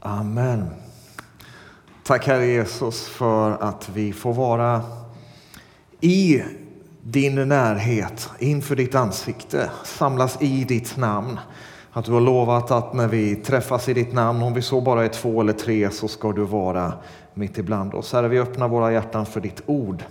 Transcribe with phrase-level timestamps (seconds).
[0.00, 0.70] Amen.
[2.04, 4.82] Tack Herre Jesus för att vi får vara
[6.00, 6.42] i
[7.02, 11.38] din närhet, inför ditt ansikte, samlas i ditt namn.
[11.92, 15.04] Att du har lovat att när vi träffas i ditt namn, om vi så bara
[15.04, 16.92] är två eller tre, så ska du vara
[17.34, 18.12] mitt ibland oss.
[18.12, 20.04] Herre, vi öppnar våra hjärtan för ditt ord.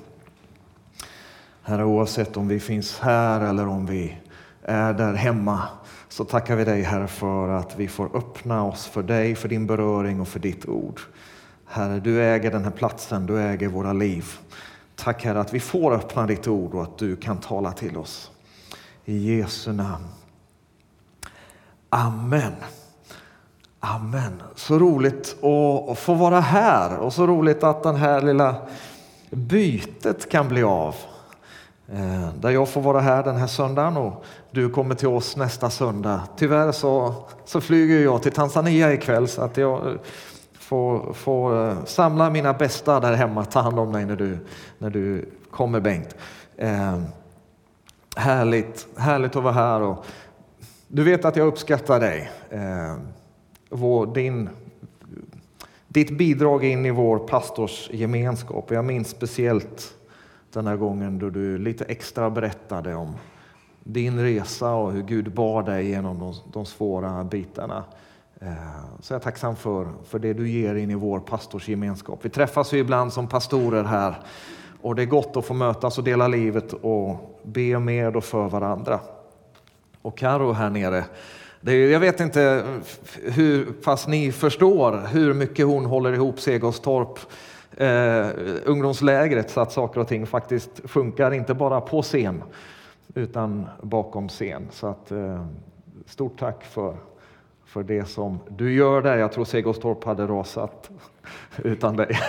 [1.61, 4.17] Herre, oavsett om vi finns här eller om vi
[4.63, 5.61] är där hemma,
[6.17, 9.67] så tackar vi dig Herre för att vi får öppna oss för dig, för din
[9.67, 11.01] beröring och för ditt ord.
[11.65, 14.25] Herre, du äger den här platsen, du äger våra liv.
[14.95, 18.31] Tack Herre att vi får öppna ditt ord och att du kan tala till oss.
[19.05, 20.05] I Jesu namn.
[21.89, 22.53] Amen.
[23.79, 24.41] Amen.
[24.55, 25.43] Så roligt
[25.89, 28.55] att få vara här och så roligt att det här lilla
[29.29, 30.95] bytet kan bli av.
[31.93, 35.69] Eh, där jag får vara här den här söndagen och du kommer till oss nästa
[35.69, 36.21] söndag.
[36.37, 39.93] Tyvärr så, så flyger jag till Tanzania ikväll så att jag eh,
[40.53, 44.37] får, får eh, samla mina bästa där hemma, ta hand om dig när du,
[44.77, 46.15] när du kommer Bengt.
[46.57, 47.01] Eh,
[48.15, 50.05] härligt, härligt att vara här och
[50.87, 52.31] du vet att jag uppskattar dig.
[52.49, 52.95] Eh,
[53.69, 54.49] vår, din,
[55.87, 58.71] ditt bidrag in i vår pastorsgemenskap.
[58.71, 59.96] Jag minns speciellt
[60.57, 63.15] den här gången då du lite extra berättade om
[63.83, 67.83] din resa och hur Gud bar dig genom de, de svåra bitarna.
[68.41, 68.53] Eh,
[69.01, 72.19] så jag är tacksam för, för det du ger in i vår pastorsgemenskap.
[72.21, 74.15] Vi träffas ju ibland som pastorer här
[74.81, 78.49] och det är gott att få mötas och dela livet och be med och för
[78.49, 78.99] varandra.
[80.01, 81.05] Och Karo här nere,
[81.65, 82.63] är, jag vet inte
[83.23, 87.19] hur pass ni förstår hur mycket hon håller ihop Segostorp
[87.77, 88.27] eh,
[88.65, 92.43] ungdomslägret så att saker och ting faktiskt funkar, inte bara på scen
[93.15, 94.67] utan bakom scen.
[94.71, 95.45] Så att, eh,
[96.05, 96.95] stort tack för,
[97.65, 99.17] för det som du gör där.
[99.17, 100.89] Jag tror Segostorp hade rasat
[101.63, 102.19] utan dig.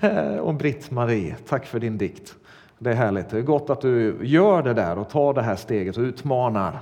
[0.40, 2.34] och Britt-Marie, tack för din dikt.
[2.78, 3.28] Det är härligt.
[3.28, 6.80] Det är gott att du gör det där och tar det här steget och utmanar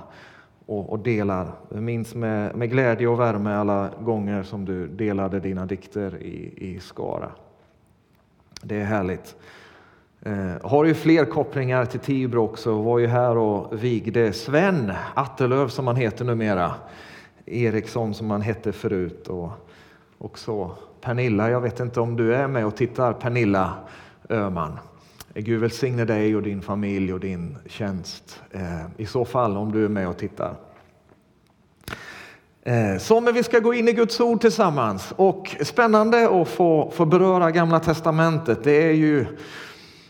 [0.65, 1.51] och, och delar.
[1.69, 6.53] Jag minns med, med glädje och värme alla gånger som du delade dina dikter i,
[6.57, 7.31] i Skara.
[8.61, 9.35] Det är härligt.
[10.21, 12.81] Eh, har ju fler kopplingar till Tibro också.
[12.81, 16.73] Var ju här och vigde Sven Attelöv som han heter numera.
[17.45, 19.27] Eriksson som han hette förut.
[19.27, 19.51] Och
[20.17, 20.71] också
[21.01, 23.73] Pernilla, jag vet inte om du är med och tittar, Pernilla
[24.29, 24.79] Öhman.
[25.35, 28.41] Eh, Gud välsigne dig och din familj och din tjänst.
[28.51, 28.61] Eh,
[28.97, 30.55] I så fall om du är med och tittar.
[32.63, 36.91] Eh, så men vi ska gå in i Guds ord tillsammans och spännande att få,
[36.95, 38.63] få beröra Gamla Testamentet.
[38.63, 39.25] Det är, ju,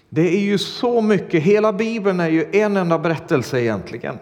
[0.09, 4.17] det är ju så mycket, hela Bibeln är ju en enda berättelse egentligen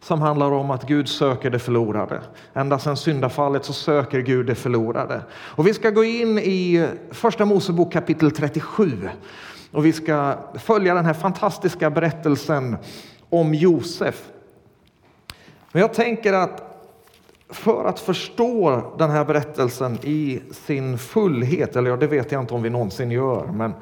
[0.00, 2.20] som handlar om att Gud söker det förlorade.
[2.54, 5.20] Ända sedan syndafallet så söker Gud det förlorade.
[5.32, 9.08] Och vi ska gå in i Första Mosebok kapitel 37
[9.72, 12.76] och vi ska följa den här fantastiska berättelsen
[13.28, 14.30] om Josef.
[15.72, 16.68] Men jag tänker att
[17.48, 22.54] för att förstå den här berättelsen i sin fullhet, eller ja, det vet jag inte
[22.54, 23.72] om vi någonsin gör, men,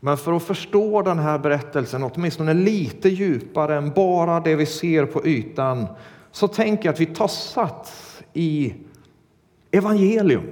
[0.00, 5.06] men för att förstå den här berättelsen åtminstone lite djupare än bara det vi ser
[5.06, 5.86] på ytan,
[6.32, 8.74] så tänker jag att vi tar sats i
[9.70, 10.42] evangelium.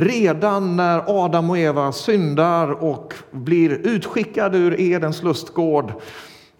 [0.00, 5.92] Redan när Adam och Eva syndar och blir utskickade ur Edens lustgård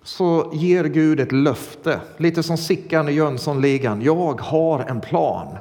[0.02, 4.02] så ger Gud ett löfte, lite som Sickan i Jönssonligan.
[4.02, 5.56] Jag har en plan.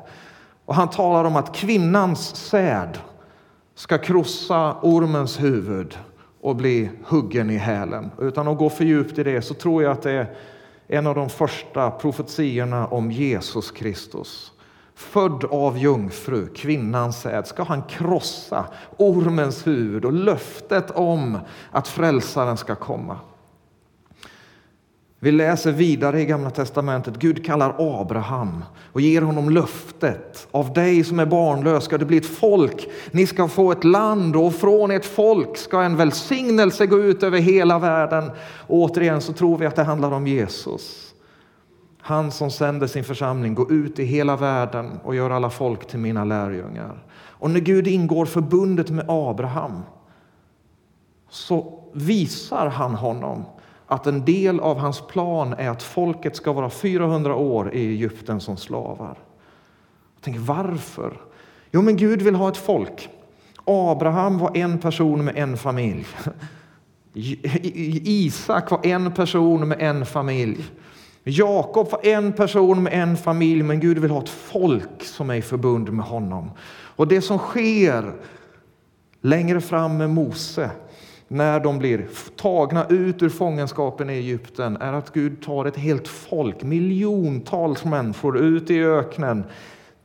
[0.65, 2.97] Och han talar om att kvinnans säd
[3.75, 5.97] ska krossa ormens huvud
[6.41, 8.11] och bli huggen i hälen.
[8.19, 10.35] Utan att gå för djupt i det så tror jag att det är
[10.87, 14.51] en av de första profetiorna om Jesus Kristus.
[14.99, 18.65] Född av jungfru, kvinnans säd, ska han krossa
[18.97, 21.37] ormens huvud och löftet om
[21.71, 23.17] att frälsaren ska komma.
[25.19, 27.15] Vi läser vidare i Gamla testamentet.
[27.17, 30.47] Gud kallar Abraham och ger honom löftet.
[30.51, 32.89] Av dig som är barnlös ska det bli ett folk.
[33.11, 37.39] Ni ska få ett land och från ert folk ska en välsignelse gå ut över
[37.39, 38.31] hela världen.
[38.67, 41.08] Och återigen så tror vi att det handlar om Jesus.
[42.09, 45.99] Han som sänder sin församling, gå ut i hela världen och gör alla folk till
[45.99, 47.03] mina lärjungar.
[47.15, 49.81] Och när Gud ingår förbundet med Abraham
[51.29, 53.45] så visar han honom
[53.87, 58.41] att en del av hans plan är att folket ska vara 400 år i Egypten
[58.41, 59.17] som slavar.
[60.15, 61.21] Jag tänker, varför?
[61.71, 63.09] Jo, men Gud vill ha ett folk.
[63.65, 66.05] Abraham var en person med en familj.
[67.13, 70.65] Isak var en person med en familj.
[71.23, 75.35] Jakob var en person med en familj, men Gud vill ha ett folk som är
[75.35, 76.51] i förbund med honom.
[76.95, 78.13] Och det som sker
[79.21, 80.69] längre fram med Mose,
[81.27, 86.07] när de blir tagna ut ur fångenskapen i Egypten, är att Gud tar ett helt
[86.07, 89.43] folk, miljontals människor, ut i öknen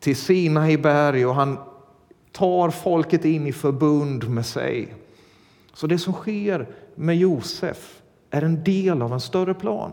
[0.00, 1.58] till Sinai berg och han
[2.32, 4.94] tar folket in i förbund med sig.
[5.74, 8.00] Så det som sker med Josef
[8.30, 9.92] är en del av en större plan.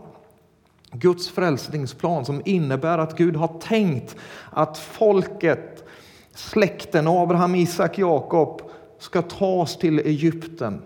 [0.92, 4.16] Guds frälsningsplan som innebär att Gud har tänkt
[4.50, 5.84] att folket,
[6.34, 8.62] släkten Abraham, Isak, Jakob
[8.98, 10.82] ska tas till Egypten.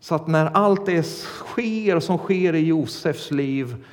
[0.00, 3.84] Så att när allt det sker som sker i Josefs liv,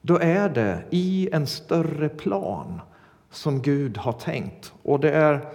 [0.00, 2.80] då är det i en större plan
[3.30, 4.72] som Gud har tänkt.
[4.82, 5.48] Och det är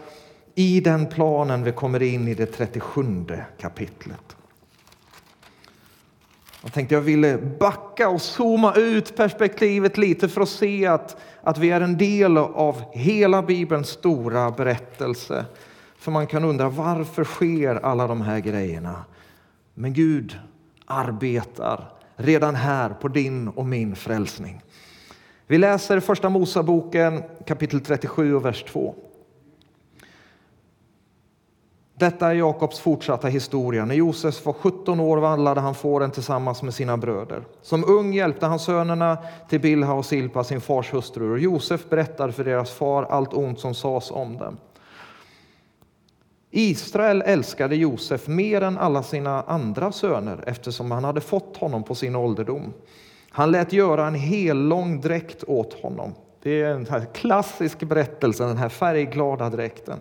[0.56, 3.26] i den planen vi kommer in i det 37
[3.58, 4.36] kapitlet.
[6.70, 11.58] Jag tänkte jag ville backa och zooma ut perspektivet lite för att se att, att
[11.58, 15.46] vi är en del av hela Bibelns stora berättelse.
[15.98, 19.06] För man kan undra varför sker alla de här grejerna?
[19.74, 20.40] Men Gud
[20.86, 24.62] arbetar redan här på din och min frälsning.
[25.48, 28.96] Vi läser första Mosaboken kapitel 37 och vers 2.
[32.00, 33.86] Detta är Jakobs fortsatta historia.
[33.86, 37.44] När Josef var 17 år vandlade han fåren tillsammans med sina bröder.
[37.62, 39.18] Som ung hjälpte han sönerna
[39.50, 43.60] till Bilha och Silpa, sin fars hustrur, och Josef berättade för deras far allt ont
[43.60, 44.58] som sades om dem.
[46.52, 51.96] Israel älskade Josef mer än alla sina andra söner eftersom han hade fått honom på
[51.96, 52.74] sin ålderdom.
[53.30, 56.14] Han lät göra en hellång dräkt åt honom.
[56.44, 60.00] Det är en klassisk berättelse, den här färgglada dräkten.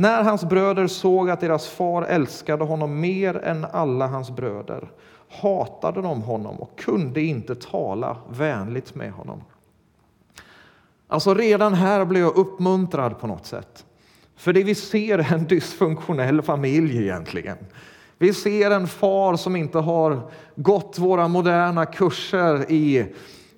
[0.00, 4.90] När hans bröder såg att deras far älskade honom mer än alla hans bröder
[5.28, 9.42] hatade de honom och kunde inte tala vänligt med honom.
[11.08, 13.86] Alltså redan här blev jag uppmuntrad på något sätt.
[14.36, 17.56] För det vi ser är en dysfunktionell familj egentligen.
[18.18, 23.06] Vi ser en far som inte har gått våra moderna kurser i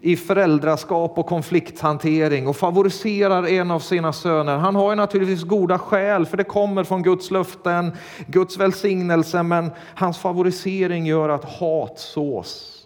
[0.05, 4.57] i föräldraskap och konflikthantering och favoriserar en av sina söner.
[4.57, 7.93] Han har ju naturligtvis goda skäl, för det kommer från Guds löften,
[8.27, 12.79] Guds välsignelse, men hans favorisering gör att hat sås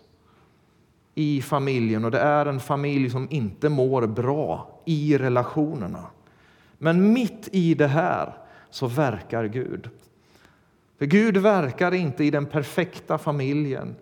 [1.14, 6.04] i familjen och det är en familj som inte mår bra i relationerna.
[6.78, 8.32] Men mitt i det här
[8.70, 9.88] så verkar Gud.
[10.98, 13.94] För Gud verkar inte i den perfekta familjen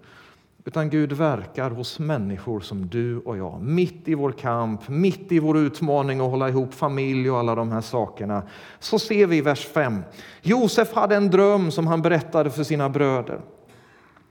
[0.66, 3.62] utan Gud verkar hos människor som du och jag.
[3.62, 7.72] Mitt i vår kamp, mitt i vår utmaning att hålla ihop familj och alla de
[7.72, 8.42] här sakerna.
[8.78, 10.02] Så ser vi i vers 5.
[10.42, 13.40] Josef hade en dröm som han berättade för sina bröder.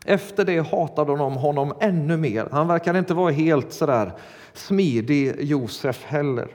[0.05, 2.47] Efter det hatade de honom ännu mer.
[2.51, 4.11] Han verkar inte vara helt sådär
[4.53, 6.47] smidig, Josef heller.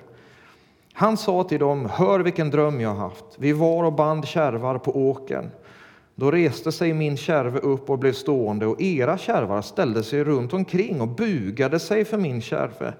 [0.93, 3.25] Han sa till dem, hör vilken dröm jag haft.
[3.39, 5.51] Vi var och band kärvar på åkern.
[6.21, 10.53] Då reste sig min kärve upp och blev stående och era kärvar ställde sig runt
[10.53, 12.95] omkring och bugade sig för min kärve.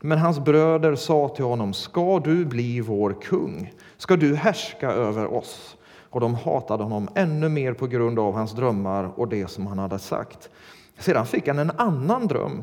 [0.00, 3.72] Men hans bröder sa till honom, ska du bli vår kung?
[3.96, 5.76] Ska du härska över oss?
[6.10, 9.78] Och de hatade honom ännu mer på grund av hans drömmar och det som han
[9.78, 10.50] hade sagt.
[10.98, 12.62] Sedan fick han en annan dröm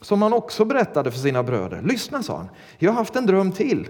[0.00, 1.82] som han också berättade för sina bröder.
[1.82, 2.48] Lyssna, sa han,
[2.78, 3.88] jag har haft en dröm till.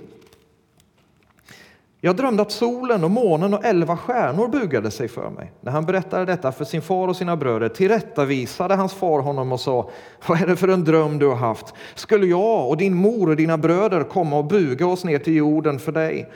[2.00, 5.52] Jag drömde att solen och månen och elva stjärnor bugade sig för mig.
[5.60, 9.60] När han berättade detta för sin far och sina bröder tillrättavisade hans far honom och
[9.60, 9.90] sa,
[10.26, 11.74] vad är det för en dröm du har haft?
[11.94, 15.78] Skulle jag och din mor och dina bröder komma och buga oss ner till jorden
[15.78, 16.32] för dig?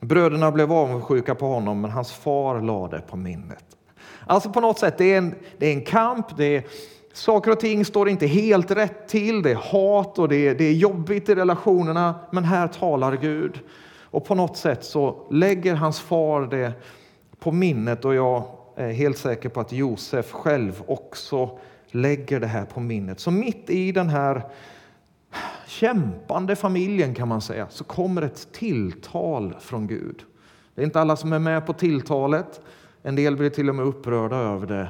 [0.00, 3.64] Bröderna blev avundsjuka på honom, men hans far lade på minnet.
[4.26, 6.64] Alltså på något sätt, det är en, det är en kamp, det är,
[7.12, 10.64] saker och ting står inte helt rätt till, det är hat och det är, det
[10.64, 13.60] är jobbigt i relationerna, men här talar Gud.
[14.10, 16.72] Och på något sätt så lägger hans far det
[17.38, 18.44] på minnet och jag
[18.76, 23.20] är helt säker på att Josef själv också lägger det här på minnet.
[23.20, 24.42] Så mitt i den här
[25.66, 30.24] kämpande familjen kan man säga så kommer ett tilltal från Gud.
[30.74, 32.60] Det är inte alla som är med på tilltalet.
[33.02, 34.88] En del blir till och med upprörda över det.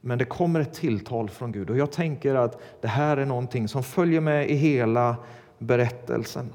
[0.00, 3.68] Men det kommer ett tilltal från Gud och jag tänker att det här är någonting
[3.68, 5.16] som följer med i hela
[5.58, 6.50] berättelsen.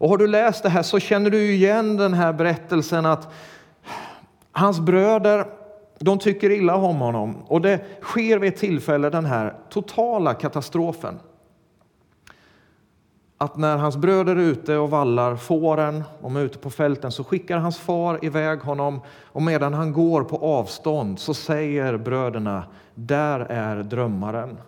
[0.00, 3.28] Och har du läst det här så känner du igen den här berättelsen att
[4.52, 5.46] hans bröder
[5.98, 11.18] de tycker illa om honom och det sker vid ett tillfälle den här totala katastrofen.
[13.38, 17.24] Att när hans bröder är ute och vallar fåren, de är ute på fälten, så
[17.24, 22.64] skickar hans far iväg honom och medan han går på avstånd så säger bröderna,
[22.94, 24.58] där är drömmaren.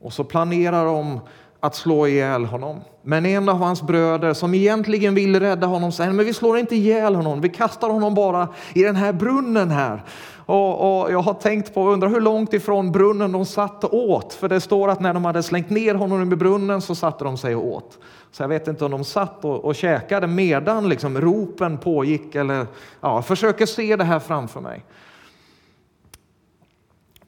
[0.00, 1.20] Och så planerar de
[1.60, 2.80] att slå ihjäl honom.
[3.02, 6.76] Men en av hans bröder som egentligen vill rädda honom säger men vi slår inte
[6.76, 10.04] ihjäl honom, vi kastar honom bara i den här brunnen här.
[10.46, 14.34] Och, och jag har tänkt på, undrar hur långt ifrån brunnen de satt och åt.
[14.34, 17.36] För det står att när de hade slängt ner honom i brunnen så satte de
[17.38, 17.98] sig och åt.
[18.32, 22.34] Så jag vet inte om de satt och, och käkade medan liksom ropen pågick.
[22.34, 22.66] Eller,
[23.00, 24.84] ja, jag försöker se det här framför mig.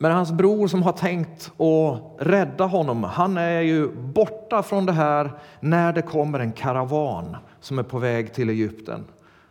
[0.02, 4.92] Men hans bror som har tänkt att rädda honom, han är ju borta från det
[4.92, 5.30] här
[5.60, 9.04] när det kommer en karavan som är på väg till Egypten.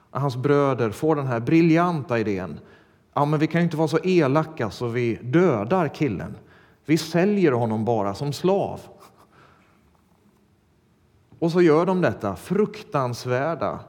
[0.10, 2.60] Hans bröder får den här briljanta idén.
[3.14, 6.36] Ja, men vi kan ju inte vara så elaka så vi dödar killen.
[6.86, 8.82] Vi säljer honom bara som slav.
[11.40, 13.80] Och så gör de detta fruktansvärda,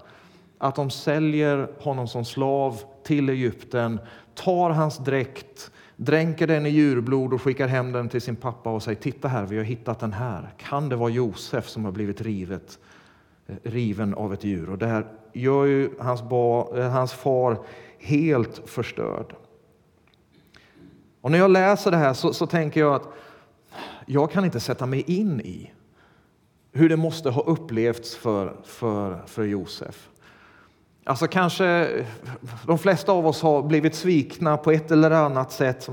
[0.59, 4.01] att de säljer honom som slav till Egypten,
[4.35, 8.83] tar hans dräkt, dränker den i djurblod och skickar hem den till sin pappa och
[8.83, 10.55] säger titta här, vi har hittat den här.
[10.57, 12.79] Kan det vara Josef som har blivit rivet,
[13.47, 14.71] eh, riven av ett djur?
[14.71, 17.59] Och det här gör ju hans, ba, eh, hans far
[17.99, 19.35] helt förstörd.
[21.21, 23.09] Och när jag läser det här så, så tänker jag att
[24.07, 25.73] jag kan inte sätta mig in i
[26.73, 30.09] hur det måste ha upplevts för, för, för Josef.
[31.05, 31.89] Alltså kanske
[32.67, 35.89] de flesta av oss har blivit svikna på ett eller annat sätt.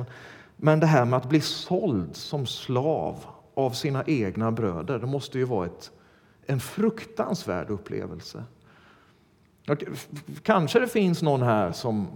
[0.56, 3.16] Men det här med att bli såld som slav
[3.54, 5.92] av sina egna bröder, det måste ju vara ett,
[6.46, 8.44] en fruktansvärd upplevelse.
[10.44, 12.08] Kanske det finns någon här som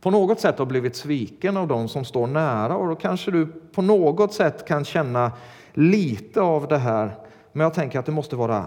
[0.00, 3.46] på något sätt har blivit sviken av de som står nära och då kanske du
[3.46, 5.32] på något sätt kan känna
[5.74, 7.16] lite av det här.
[7.52, 8.66] Men jag tänker att det måste vara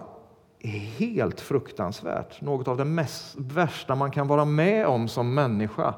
[0.97, 2.41] helt fruktansvärt.
[2.41, 5.93] Något av det mest, värsta man kan vara med om som människa.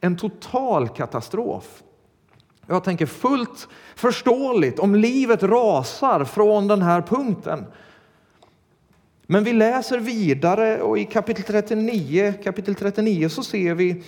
[0.00, 1.82] En total katastrof.
[2.66, 7.64] Jag tänker fullt förståeligt om livet rasar från den här punkten.
[9.26, 14.04] Men vi läser vidare och i kapitel 39, kapitel 39 så ser vi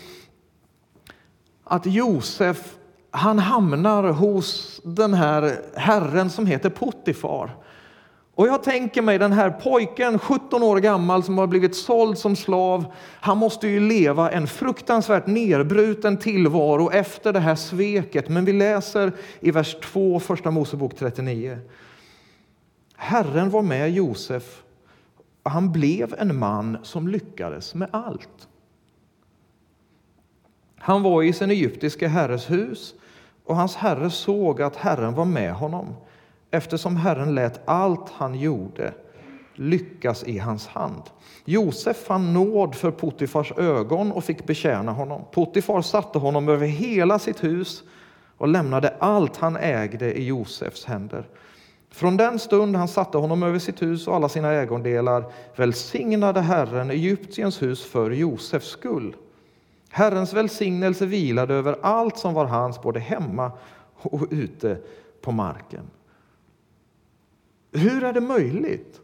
[1.65, 2.77] att Josef
[3.17, 7.57] han hamnar hos den här herren som heter Potifar.
[8.35, 12.37] Och jag tänker mig den här pojken, 17 år gammal, som har blivit såld som
[12.37, 12.85] slav.
[13.21, 18.29] Han måste ju leva en fruktansvärt nedbruten tillvaro efter det här sveket.
[18.29, 21.59] Men vi läser i vers 2, första Mosebok 39.
[22.97, 24.63] Herren var med Josef
[25.43, 28.49] och han blev en man som lyckades med allt.
[30.77, 32.95] Han var i sin egyptiske herres hus
[33.45, 35.95] och hans herre såg att Herren var med honom
[36.55, 38.93] eftersom Herren lät allt han gjorde
[39.55, 41.03] lyckas i hans hand.
[41.45, 45.25] Josef fann nåd för Potifars ögon och fick betjäna honom.
[45.33, 47.83] Potifar satte honom över hela sitt hus
[48.39, 51.29] och lämnade allt han ägde i Josefs händer.
[51.91, 55.25] Från den stund han satte honom över sitt hus och alla sina ägodelar
[55.57, 59.17] välsignade Herren Egyptiens hus för Josefs skull.
[59.91, 63.53] Herrens välsignelse vilade över allt som var hans, både hemma
[64.03, 64.79] och ute
[65.21, 65.91] på marken.
[67.75, 69.01] Hur är det möjligt?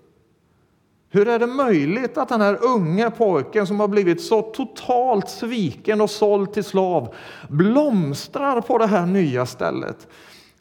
[1.12, 6.00] Hur är det möjligt att den här unge pojken som har blivit så totalt sviken
[6.00, 7.14] och såld till slav
[7.48, 10.08] blomstrar på det här nya stället?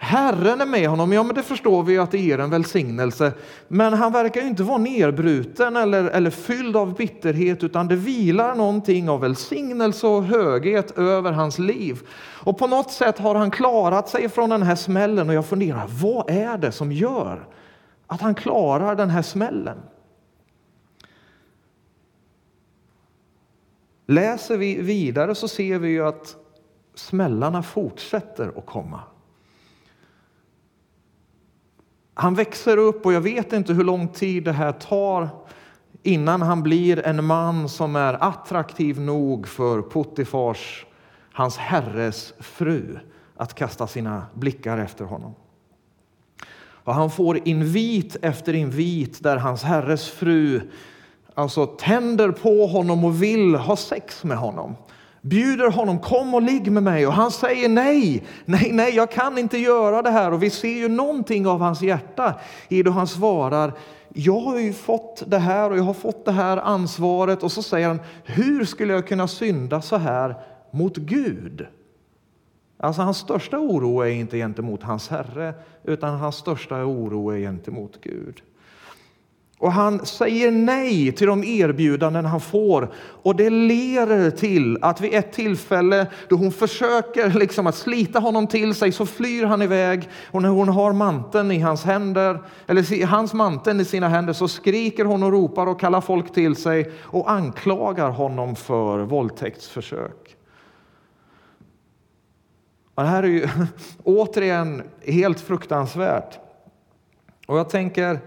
[0.01, 3.31] Herren är med honom, ja men det förstår vi att det ger en välsignelse.
[3.67, 9.09] Men han verkar inte vara nedbruten eller, eller fylld av bitterhet utan det vilar någonting
[9.09, 11.99] av välsignelse och höghet över hans liv.
[12.43, 15.85] Och på något sätt har han klarat sig från den här smällen och jag funderar,
[15.87, 17.47] vad är det som gör
[18.09, 19.77] att han klarar den här smällen?
[24.05, 26.35] Läser vi vidare så ser vi ju att
[26.95, 29.01] smällarna fortsätter att komma.
[32.13, 35.29] Han växer upp och jag vet inte hur lång tid det här tar
[36.03, 40.85] innan han blir en man som är attraktiv nog för Potifars,
[41.31, 42.99] hans herres fru,
[43.35, 45.35] att kasta sina blickar efter honom.
[46.83, 50.61] Och han får invit efter invit där hans herres fru
[51.39, 54.75] alltså tänder på honom och vill ha sex med honom.
[55.21, 57.07] Bjuder honom kom och ligg med mig.
[57.07, 60.33] Och han säger nej, nej, nej, jag kan inte göra det här.
[60.33, 62.35] Och vi ser ju någonting av hans hjärta
[62.67, 63.73] i då han svarar.
[64.13, 67.43] Jag har ju fått det här och jag har fått det här ansvaret.
[67.43, 70.35] Och så säger han hur skulle jag kunna synda så här
[70.71, 71.67] mot Gud?
[72.81, 78.01] Alltså hans största oro är inte gentemot hans herre utan hans största oro är gentemot
[78.01, 78.41] Gud.
[79.59, 82.91] Och han säger nej till de erbjudanden han får.
[82.97, 88.47] Och det leder till att vid ett tillfälle då hon försöker liksom att slita honom
[88.47, 90.09] till sig så flyr han iväg.
[90.31, 94.47] Och när hon har manteln i hans händer, eller hans manteln i sina händer så
[94.47, 100.28] skriker hon och ropar och kallar folk till sig och anklagar honom för våldtäktsförsök.
[102.99, 103.47] Och det här är ju
[104.03, 106.39] återigen helt fruktansvärt.
[107.47, 108.19] Och jag tänker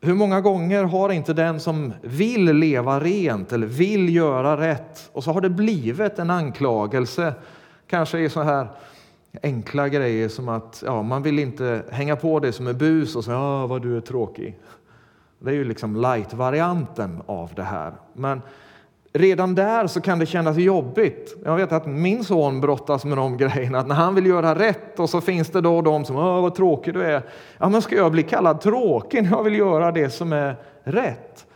[0.00, 5.24] hur många gånger har inte den som vill leva rent eller vill göra rätt och
[5.24, 7.34] så har det blivit en anklagelse,
[7.86, 8.68] kanske i så här
[9.42, 13.24] enkla grejer som att ja, man vill inte hänga på det som är bus och
[13.24, 14.58] säga ah, vad du är tråkig.
[15.38, 17.92] Det är ju liksom light-varianten av det här.
[18.12, 18.42] Men
[19.12, 21.36] redan där så kan det kännas jobbigt.
[21.44, 25.00] Jag vet att min son brottas med de grejerna, att när han vill göra rätt
[25.00, 27.22] och så finns det då de som, Åh, vad tråkig du är.
[27.58, 31.46] Ja, men ska jag bli kallad tråkig när jag vill göra det som är rätt?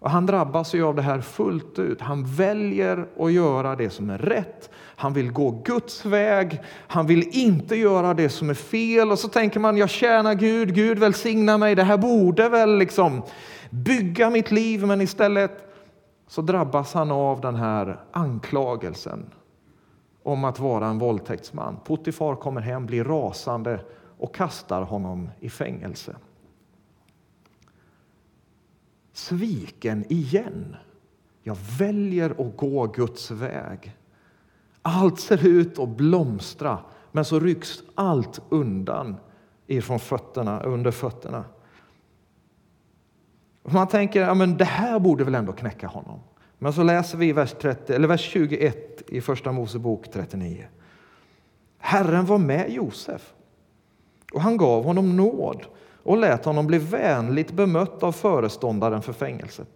[0.00, 2.00] Och han drabbas ju av det här fullt ut.
[2.00, 4.70] Han väljer att göra det som är rätt.
[4.96, 6.60] Han vill gå Guds väg.
[6.86, 9.10] Han vill inte göra det som är fel.
[9.10, 11.74] Och så tänker man, jag tjänar Gud, Gud välsigna mig.
[11.74, 13.22] Det här borde väl liksom
[13.70, 15.69] bygga mitt liv, men istället
[16.30, 19.30] så drabbas han av den här anklagelsen
[20.22, 21.76] om att vara en våldtäktsman.
[21.84, 23.84] Potifar kommer hem, blir rasande
[24.18, 26.16] och kastar honom i fängelse.
[29.12, 30.76] Sviken igen.
[31.42, 33.96] Jag väljer att gå Guds väg.
[34.82, 36.78] Allt ser ut att blomstra,
[37.12, 39.16] men så rycks allt undan
[39.66, 41.44] ifrån fötterna, under fötterna.
[43.72, 46.20] Man tänker ja, men det här borde väl ändå knäcka honom.
[46.58, 50.64] Men så läser vi vers, 30, eller vers 21 i Första Mosebok 39.
[51.78, 53.32] Herren var med Josef
[54.32, 55.62] och han gav honom nåd
[56.02, 59.68] och lät honom bli vänligt bemött av föreståndaren för fängelset.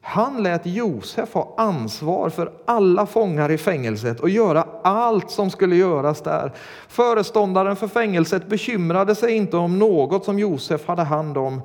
[0.00, 5.76] Han lät Josef ha ansvar för alla fångar i fängelset och göra allt som skulle
[5.76, 6.52] göras där.
[6.88, 11.62] Föreståndaren för fängelset bekymrade sig inte om något som Josef hade hand om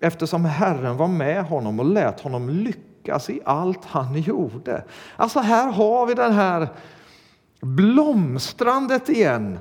[0.00, 4.84] eftersom Herren var med honom och lät honom lyckas i allt han gjorde.
[5.16, 6.68] Alltså här har vi det här
[7.60, 9.58] blomstrandet igen.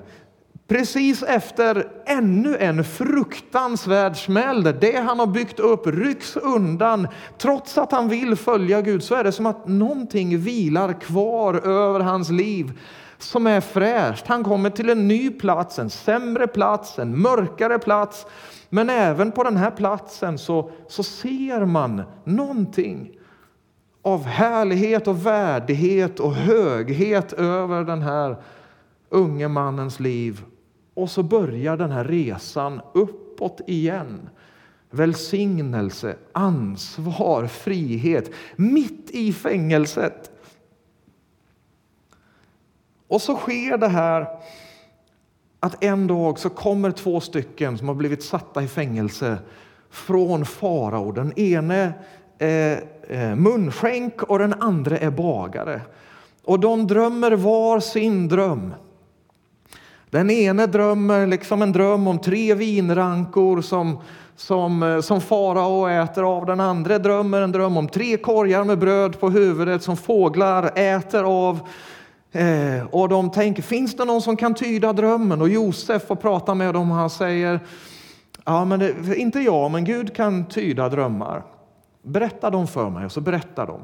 [0.67, 7.07] Precis efter ännu en fruktansvärd smäll det han har byggt upp rycks undan.
[7.37, 11.99] Trots att han vill följa Gud så är det som att någonting vilar kvar över
[11.99, 12.79] hans liv
[13.17, 14.27] som är fräscht.
[14.27, 18.25] Han kommer till en ny plats, en sämre plats, en mörkare plats
[18.69, 23.17] men även på den här platsen så, så ser man någonting
[24.01, 28.35] av härlighet och värdighet och höghet över den här
[29.09, 30.41] unge mannens liv.
[30.93, 34.29] Och så börjar den här resan uppåt igen.
[34.89, 40.31] Välsignelse, ansvar, frihet, mitt i fängelset.
[43.07, 44.27] Och så sker det här
[45.59, 49.37] att en dag så kommer två stycken som har blivit satta i fängelse
[49.89, 51.11] från farao.
[51.11, 51.93] Den ene
[52.39, 55.81] är eh, munskänk och den andra är bagare.
[56.43, 58.73] Och de drömmer var sin dröm.
[60.09, 63.97] Den ene drömmer liksom en dröm om tre vinrankor som,
[64.35, 66.45] som, eh, som farao äter av.
[66.45, 71.23] Den andra drömmer en dröm om tre korgar med bröd på huvudet som fåglar äter
[71.23, 71.59] av.
[72.31, 75.41] Eh, och de tänker, finns det någon som kan tyda drömmen?
[75.41, 77.59] Och Josef får prata med dem och han säger,
[78.45, 81.43] ja men det, inte jag, men Gud kan tyda drömmar.
[82.01, 83.81] Berätta dem för mig och så berättar de.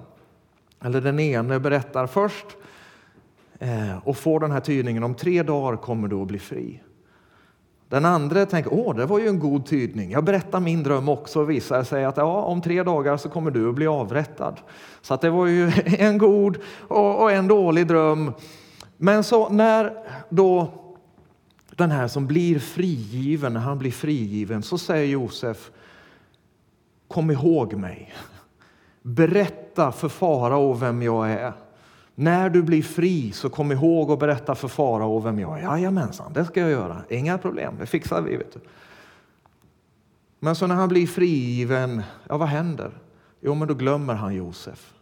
[0.83, 2.45] Eller den ene berättar först
[3.59, 6.81] eh, och får den här tydningen, om tre dagar kommer du att bli fri.
[7.93, 10.11] Den andra tänker, åh, det var ju en god tydning.
[10.11, 13.51] Jag berättar min dröm också och visar sig att ja, om tre dagar så kommer
[13.51, 14.59] du att bli avrättad.
[15.01, 18.33] Så att det var ju en god och, en dålig dröm.
[18.97, 19.93] Men så när
[20.29, 20.67] då
[21.75, 25.71] den här som blir frigiven, när han blir frigiven, så säger Josef,
[27.07, 28.13] kom ihåg mig.
[29.01, 31.53] Berätta för farao vem jag är.
[32.15, 35.63] När du blir fri så kom ihåg att berätta för farao vem jag är.
[35.63, 37.01] Jajamensan, det ska jag göra.
[37.09, 38.37] Inga problem, det fixar vi.
[38.37, 38.59] Vet du.
[40.39, 42.91] Men så när han blir frigiven, ja vad händer?
[43.41, 44.93] Jo, men då glömmer han Josef.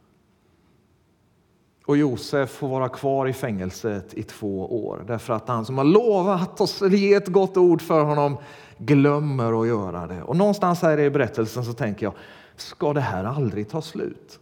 [1.86, 5.86] Och Josef får vara kvar i fängelset i två år därför att han som har
[5.86, 8.38] lovat att ge ett gott ord för honom
[8.78, 10.24] glömmer att göra det.
[10.24, 12.13] Och någonstans här i berättelsen så tänker jag,
[12.56, 14.39] ska det här aldrig ta slut?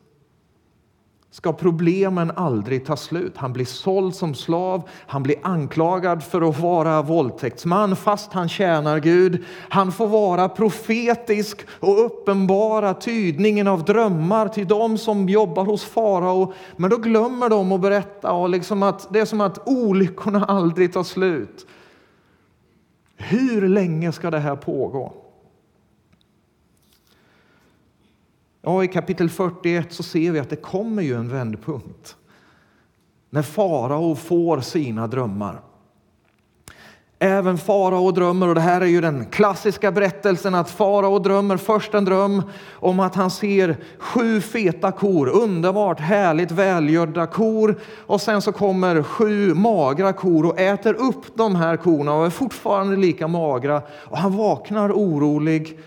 [1.32, 3.38] Ska problemen aldrig ta slut.
[3.38, 9.00] Han blir såld som slav, han blir anklagad för att vara våldtäktsman fast han tjänar
[9.00, 9.44] Gud.
[9.70, 16.54] Han får vara profetisk och uppenbara tydningen av drömmar till de som jobbar hos farao.
[16.78, 20.94] Men då glömmer de att berätta och liksom att det är som att olyckorna aldrig
[20.94, 21.68] tar slut.
[23.18, 25.14] Hur länge ska det här pågå?
[28.70, 32.16] Ja, I kapitel 41 så ser vi att det kommer ju en vändpunkt.
[33.30, 35.62] När farao får sina drömmar.
[37.20, 41.94] Även farao drömmer, och det här är ju den klassiska berättelsen att farao drömmer först
[41.94, 47.80] en dröm om att han ser sju feta kor, underbart härligt välgödda kor.
[48.06, 52.30] Och sen så kommer sju magra kor och äter upp de här korna och är
[52.30, 53.82] fortfarande lika magra.
[53.92, 55.80] Och han vaknar orolig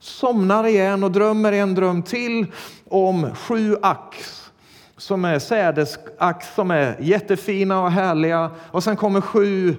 [0.00, 2.46] somnar igen och drömmer en dröm till
[2.88, 4.44] om sju ax
[4.96, 8.50] som är sädesax som är jättefina och härliga.
[8.70, 9.76] Och sen kommer sju eh,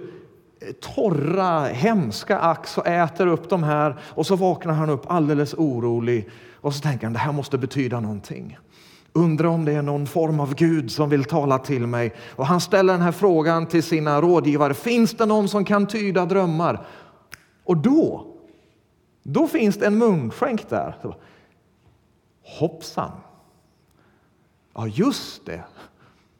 [0.95, 3.99] torra, hemska ax och äter upp de här.
[4.01, 6.29] Och så vaknar han upp alldeles orolig
[6.61, 8.57] och så tänker han det här måste betyda någonting.
[9.13, 12.13] Undrar om det är någon form av Gud som vill tala till mig.
[12.35, 14.73] Och han ställer den här frågan till sina rådgivare.
[14.73, 16.85] Finns det någon som kan tyda drömmar?
[17.63, 18.28] Och då
[19.33, 20.95] då finns det en munskänk där.
[22.43, 23.11] Hoppsan!
[24.73, 25.63] Ja, just det.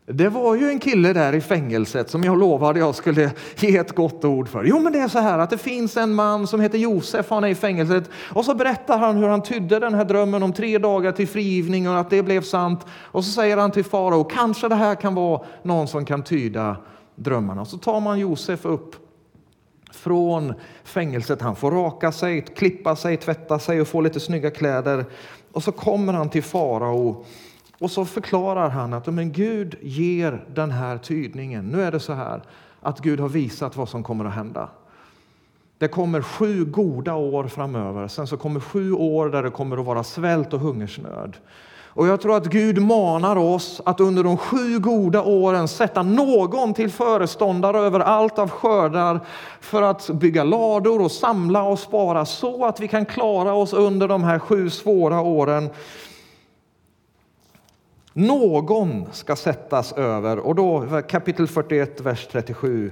[0.06, 3.96] Det var ju en kille där i fängelset som jag lovade jag skulle ge ett
[3.96, 4.64] gott ord för.
[4.64, 7.44] Jo, men det är så här att det finns en man som heter Josef, han
[7.44, 10.78] är i fängelset och så berättar han hur han tydde den här drömmen om tre
[10.78, 12.86] dagar till frigivning och att det blev sant.
[12.92, 16.78] Och så säger han till farao, kanske det här kan vara någon som kan tyda
[17.16, 17.66] drömmarna.
[17.66, 19.09] Så tar man Josef upp
[20.00, 21.42] från fängelset.
[21.42, 25.06] Han får raka sig, klippa sig, tvätta sig och få lite snygga kläder.
[25.52, 27.26] Och så kommer han till farao
[27.80, 31.68] och så förklarar han att men Gud ger den här tydningen.
[31.68, 32.42] Nu är det så här
[32.82, 34.70] att Gud har visat vad som kommer att hända.
[35.78, 38.08] Det kommer sju goda år framöver.
[38.08, 41.38] Sen så kommer sju år där det kommer att vara svält och hungersnöd.
[41.94, 46.74] Och jag tror att Gud manar oss att under de sju goda åren sätta någon
[46.74, 49.20] till föreståndare över allt av skördar
[49.60, 54.08] för att bygga lador och samla och spara så att vi kan klara oss under
[54.08, 55.70] de här sju svåra åren.
[58.14, 62.92] Någon ska sättas över och då kapitel 41, vers 37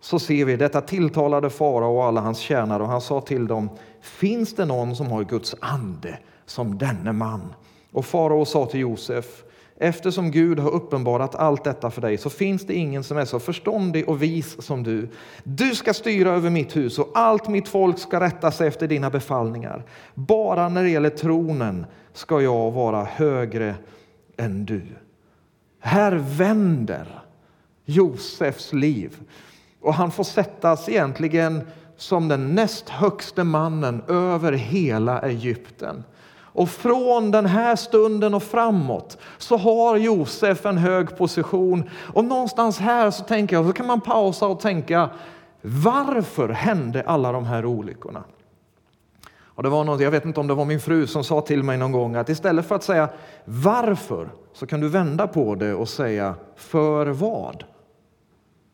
[0.00, 3.70] så ser vi detta tilltalade farao och alla hans tjänare och han sa till dem
[4.00, 7.54] Finns det någon som har Guds ande som denne man?
[7.92, 9.44] Och farao sa till Josef,
[9.76, 13.38] eftersom Gud har uppenbarat allt detta för dig så finns det ingen som är så
[13.38, 15.08] förståndig och vis som du.
[15.44, 19.10] Du ska styra över mitt hus och allt mitt folk ska rätta sig efter dina
[19.10, 19.84] befallningar.
[20.14, 23.74] Bara när det gäller tronen ska jag vara högre
[24.36, 24.82] än du.
[25.80, 27.22] Här vänder
[27.84, 29.16] Josefs liv
[29.80, 31.60] och han får sättas egentligen
[31.96, 36.04] som den näst högste mannen över hela Egypten.
[36.52, 41.90] Och från den här stunden och framåt så har Josef en hög position.
[42.14, 45.10] Och någonstans här så tänker jag, så kan man pausa och tänka,
[45.62, 48.24] varför hände alla de här olyckorna?
[49.54, 51.62] Och det var något, jag vet inte om det var min fru som sa till
[51.62, 53.08] mig någon gång att istället för att säga
[53.44, 57.64] varför så kan du vända på det och säga för vad?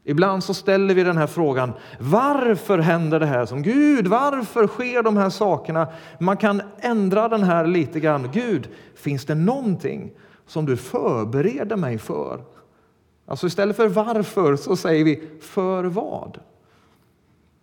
[0.09, 4.07] Ibland så ställer vi den här frågan, varför händer det här som Gud?
[4.07, 5.88] Varför sker de här sakerna?
[6.18, 8.31] Man kan ändra den här lite grann.
[8.33, 10.11] Gud, finns det någonting
[10.47, 12.40] som du förbereder mig för?
[13.27, 16.38] Alltså istället för varför så säger vi för vad?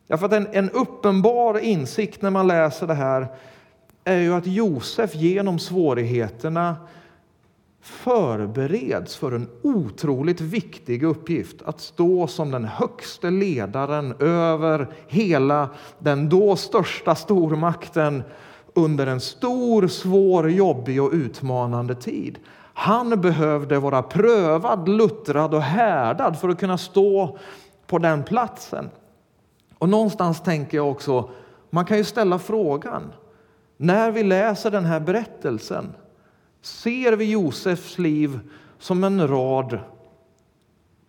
[0.08, 3.27] Ja, för att en, en uppenbar insikt när man läser det här
[4.03, 6.75] är ju att Josef genom svårigheterna
[7.86, 15.69] förbereds för en otroligt viktig uppgift att stå som den högste ledaren över hela
[16.00, 18.24] den då största stormakten
[18.74, 22.39] under en stor, svår, jobbig och utmanande tid.
[22.74, 27.38] Han behövde vara prövad, luttrad och härdad för att kunna stå
[27.88, 28.89] på den platsen.
[29.78, 31.30] Och någonstans tänker jag också,
[31.69, 33.13] man kan ju ställa frågan,
[33.78, 35.93] när vi läser den här berättelsen,
[36.65, 38.39] ser vi Josefs liv
[38.80, 39.80] som en rad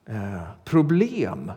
[0.09, 1.53] eh, problem?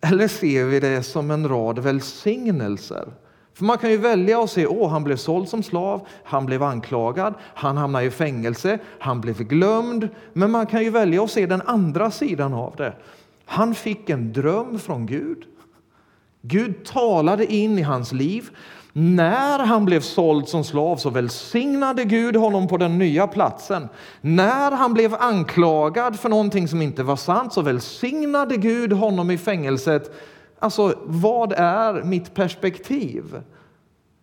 [0.00, 3.08] Eller ser vi det som en rad välsignelser?
[3.54, 6.62] För man kan ju välja att se, åh, han blev såld som slav, han blev
[6.62, 10.08] anklagad, han hamnade i fängelse, han blev glömd.
[10.32, 12.94] Men man kan ju välja att se den andra sidan av det.
[13.44, 15.44] Han fick en dröm från Gud.
[16.42, 18.50] Gud talade in i hans liv
[18.92, 23.88] när han blev såld som slav så välsignade Gud honom på den nya platsen.
[24.20, 29.38] När han blev anklagad för någonting som inte var sant så välsignade Gud honom i
[29.38, 30.14] fängelset.
[30.58, 33.42] Alltså, vad är mitt perspektiv?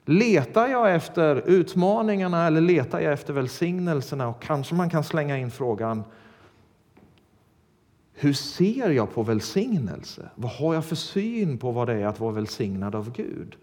[0.05, 4.27] Letar jag efter utmaningarna eller letar jag efter välsignelserna?
[4.27, 6.03] Och kanske man kan slänga in frågan
[8.19, 10.29] hur ser jag på välsignelse?
[10.35, 13.55] Vad har jag för syn på vad det är att vara välsignad av Gud?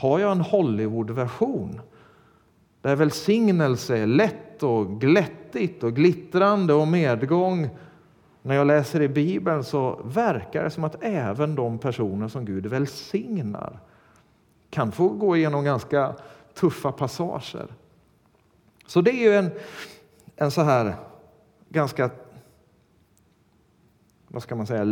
[0.00, 1.80] Har jag en Hollywoodversion
[2.80, 7.68] där välsignelse är lätt och glättigt och glittrande och medgång?
[8.42, 12.66] När jag läser i Bibeln så verkar det som att även de personer som Gud
[12.66, 13.78] välsignar
[14.70, 16.14] kan få gå igenom ganska
[16.54, 17.66] tuffa passager.
[18.86, 19.50] Så det är ju en,
[20.36, 20.94] en så här
[21.68, 22.10] ganska
[24.32, 24.84] vad ska man säga,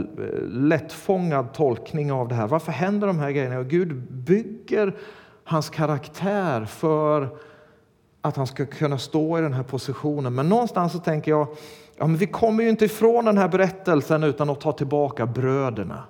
[0.42, 2.46] lättfångad tolkning av det här.
[2.46, 3.58] Varför händer de här grejerna?
[3.58, 4.96] Och Gud bygger
[5.44, 7.28] hans karaktär för
[8.20, 10.34] att han ska kunna stå i den här positionen.
[10.34, 11.48] Men någonstans så tänker jag,
[11.96, 16.04] ja, men vi kommer ju inte ifrån den här berättelsen utan att ta tillbaka bröderna.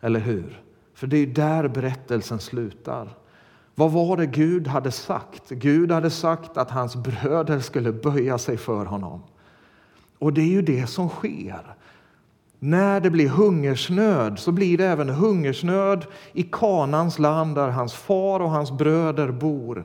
[0.00, 0.62] Eller hur?
[0.94, 3.16] För det är där berättelsen slutar.
[3.74, 5.48] Vad var det Gud hade sagt?
[5.48, 9.22] Gud hade sagt att hans bröder skulle böja sig för honom.
[10.18, 11.74] Och det är ju det som sker.
[12.64, 18.40] När det blir hungersnöd så blir det även hungersnöd i Kanans land där hans far
[18.40, 19.84] och hans bröder bor.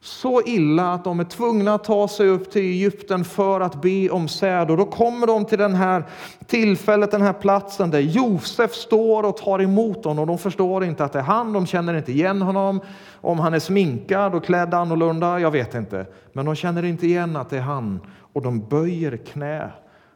[0.00, 4.10] Så illa att de är tvungna att ta sig upp till Egypten för att be
[4.10, 4.70] om säd.
[4.70, 6.04] Och då kommer de till den här
[6.46, 10.18] tillfället, den här platsen där Josef står och tar emot dem.
[10.18, 12.80] Och de förstår inte att det är han, de känner inte igen honom.
[13.20, 16.06] Om han är sminkad och klädd annorlunda, jag vet inte.
[16.32, 18.00] Men de känner inte igen att det är han.
[18.32, 19.70] Och de böjer knä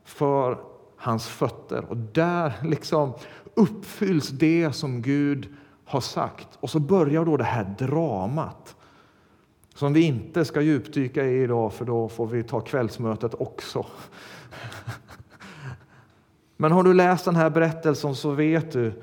[0.05, 0.74] för
[1.05, 1.85] hans fötter.
[1.85, 3.13] Och där liksom
[3.55, 6.49] uppfylls det som Gud har sagt.
[6.61, 8.77] Och så börjar då det här dramat
[9.75, 13.87] som vi inte ska djupdyka i idag, för då får vi ta kvällsmötet också.
[16.57, 19.03] Men har du läst den här berättelsen så vet du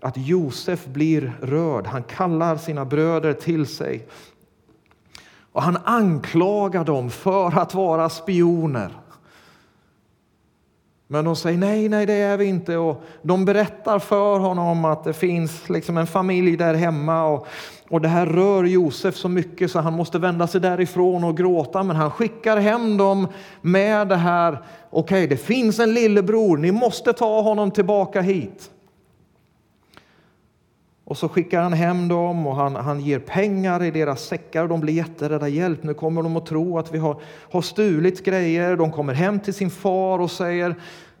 [0.00, 1.86] att Josef blir rörd.
[1.86, 4.08] Han kallar sina bröder till sig
[5.52, 8.99] och han anklagar dem för att vara spioner.
[11.12, 12.76] Men de säger nej, nej, det är vi inte.
[12.76, 17.46] Och de berättar för honom att det finns liksom en familj där hemma och,
[17.88, 21.82] och det här rör Josef så mycket så han måste vända sig därifrån och gråta.
[21.82, 23.28] Men han skickar hem dem
[23.60, 24.52] med det här.
[24.90, 26.56] Okej, okay, det finns en lillebror.
[26.56, 28.70] Ni måste ta honom tillbaka hit.
[31.10, 34.68] Och så skickar han hem dem och han, han ger pengar i deras säckar och
[34.68, 35.48] de blir jätterädda.
[35.48, 38.76] Hjälp, nu kommer de att tro att vi har, har stulit grejer.
[38.76, 40.74] De kommer hem till sin far och säger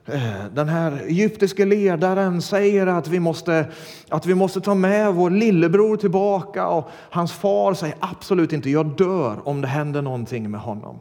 [0.06, 3.66] eh, den här egyptiske ledaren säger att vi, måste,
[4.08, 6.68] att vi måste ta med vår lillebror tillbaka.
[6.68, 11.00] Och hans far säger absolut inte, jag dör om det händer någonting med honom.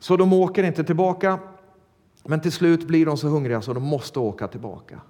[0.00, 1.38] Så de åker inte tillbaka.
[2.24, 5.00] Men till slut blir de så hungriga så de måste åka tillbaka.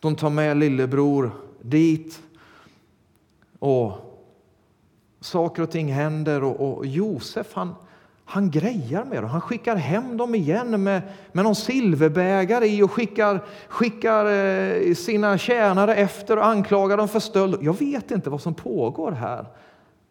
[0.00, 1.30] De tar med lillebror
[1.62, 2.22] dit.
[3.58, 3.92] Och
[5.20, 7.74] saker och ting händer och, och Josef han,
[8.24, 9.30] han grejar med dem.
[9.30, 15.38] Han skickar hem dem igen med, med någon silverbägare i och skickar, skickar eh, sina
[15.38, 17.58] tjänare efter och anklagar dem för stöld.
[17.60, 19.46] Jag vet inte vad som pågår här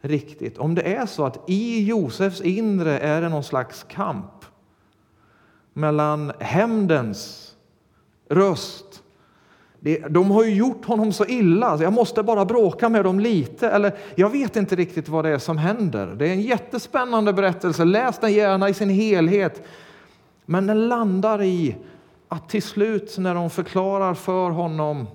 [0.01, 0.57] riktigt.
[0.57, 4.45] Om det är så att i Josefs inre är det någon slags kamp
[5.73, 7.53] mellan hämndens
[8.29, 8.88] röst
[10.09, 13.69] de har ju gjort honom så illa, så jag måste bara bråka med dem lite.
[13.69, 16.07] Eller jag vet inte riktigt vad det är som händer.
[16.07, 19.63] Det är en jättespännande berättelse, läs den gärna i sin helhet.
[20.45, 21.75] Men den landar i
[22.27, 25.07] att till slut när de förklarar för honom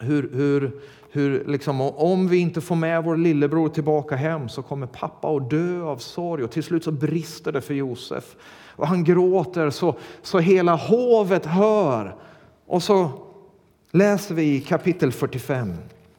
[0.00, 4.86] hur, hur, hur liksom, om vi inte får med vår lillebror tillbaka hem så kommer
[4.86, 6.44] pappa att dö av sorg.
[6.44, 8.36] Och till slut så brister det för Josef.
[8.76, 12.16] Och han gråter så, så hela hovet hör.
[12.66, 13.23] Och så
[13.94, 15.74] läser vi i kapitel 45,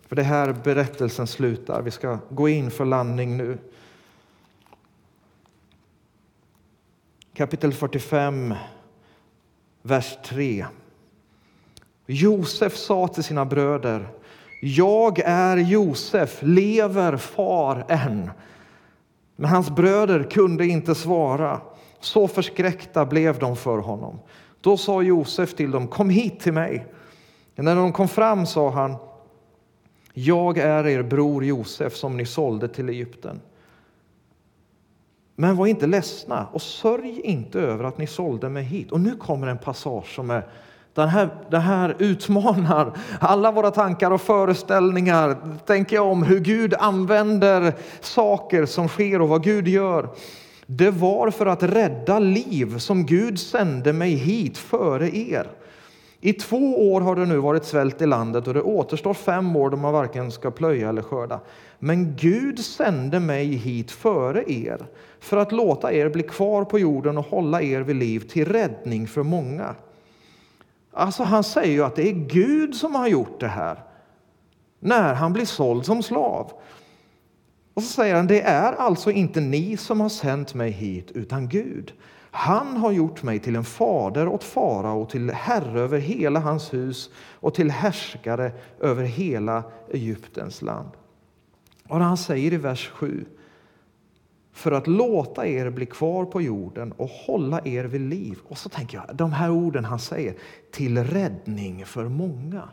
[0.08, 1.82] för det här berättelsen slutar.
[1.82, 3.58] Vi ska gå in för landning nu.
[7.34, 8.54] Kapitel 45,
[9.82, 10.66] vers 3.
[12.06, 14.08] Josef sa till sina bröder,
[14.62, 18.32] jag är Josef, lever far än?
[19.36, 21.62] Men hans bröder kunde inte svara.
[22.00, 24.20] Så förskräckta blev de för honom.
[24.62, 26.86] Då sa Josef till dem, kom hit till mig.
[27.56, 28.96] När de kom fram sa han,
[30.14, 33.42] jag är er bror Josef som ni sålde till Egypten.
[35.36, 38.92] Men var inte ledsna och sörj inte över att ni sålde mig hit.
[38.92, 40.48] Och nu kommer en passage som är
[40.94, 45.38] Den här, den här utmanar alla våra tankar och föreställningar.
[45.66, 50.10] Tänker jag om hur Gud använder saker som sker och vad Gud gör.
[50.66, 55.48] Det var för att rädda liv som Gud sände mig hit före er.
[56.22, 59.70] I två år har det nu varit svält i landet och det återstår fem år
[59.70, 61.40] då man varken ska plöja eller skörda.
[61.80, 64.86] Men Gud sände mig hit före er
[65.20, 69.08] för att låta er bli kvar på jorden och hålla er vid liv till räddning
[69.08, 69.76] för många.
[70.92, 73.84] Alltså han säger ju att det är Gud som har gjort det här
[74.80, 76.52] när han blir såld som slav.
[77.74, 81.50] Och så säger han, det är alltså inte ni som har sänt mig hit utan
[81.50, 81.94] Gud.
[82.36, 87.10] Han har gjort mig till en fader åt farao till herre över hela hans hus
[87.18, 90.90] och till härskare över hela Egyptens land.
[91.88, 93.26] Och han säger i vers 7
[94.54, 98.40] för att låta er bli kvar på jorden och hålla er vid liv.
[98.48, 100.36] Och så tänker jag, de här orden han säger,
[100.72, 102.70] till räddning för många.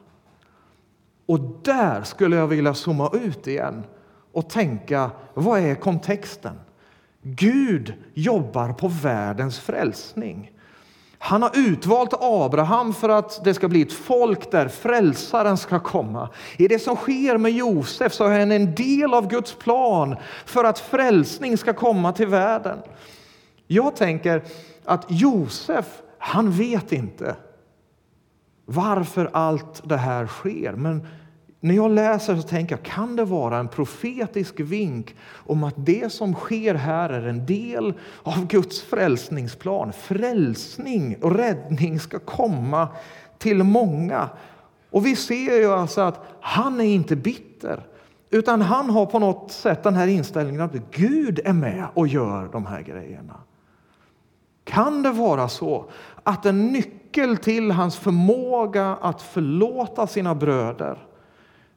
[1.26, 3.82] Och där skulle jag vilja zooma ut igen
[4.32, 6.56] och tänka, vad är kontexten?
[7.22, 10.50] Gud jobbar på världens frälsning.
[11.18, 16.28] Han har utvalt Abraham för att det ska bli ett folk där frälsaren ska komma.
[16.56, 20.64] I det som sker med Josef så är han en del av Guds plan för
[20.64, 22.78] att frälsning ska komma till världen.
[23.66, 24.42] Jag tänker
[24.84, 25.86] att Josef,
[26.18, 27.36] han vet inte
[28.64, 30.72] varför allt det här sker.
[30.72, 31.06] Men
[31.64, 36.12] när jag läser så tänker jag, kan det vara en profetisk vink om att det
[36.12, 39.92] som sker här är en del av Guds frälsningsplan?
[39.92, 42.88] Frälsning och räddning ska komma
[43.38, 44.28] till många.
[44.90, 47.86] Och vi ser ju alltså att han är inte bitter,
[48.30, 52.48] utan han har på något sätt den här inställningen att Gud är med och gör
[52.52, 53.36] de här grejerna.
[54.64, 55.90] Kan det vara så
[56.22, 60.98] att en nyckel till hans förmåga att förlåta sina bröder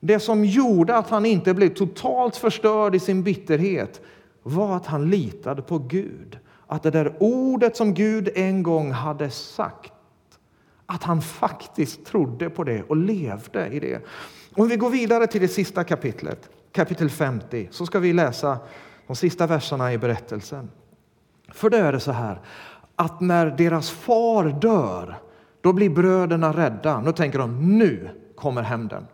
[0.05, 4.01] det som gjorde att han inte blev totalt förstörd i sin bitterhet
[4.43, 6.39] var att han litade på Gud.
[6.67, 9.91] Att det där ordet som Gud en gång hade sagt,
[10.85, 14.01] att han faktiskt trodde på det och levde i det.
[14.55, 18.57] Om vi går vidare till det sista kapitlet, kapitel 50, så ska vi läsa
[19.07, 20.69] de sista verserna i berättelsen.
[21.53, 22.41] För då är det så här
[22.95, 25.15] att när deras far dör,
[25.61, 27.01] då blir bröderna rädda.
[27.01, 29.05] Nu tänker de, nu kommer hämnden.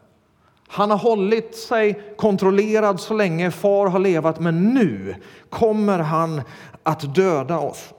[0.74, 5.16] Han har hållit sig kontrollerad så länge far har levat, men nu
[5.50, 6.42] kommer han
[6.84, 7.94] att döda oss.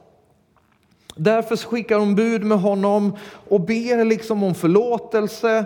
[1.16, 3.16] Därför skickar de bud med honom
[3.48, 5.64] och ber liksom om förlåtelse.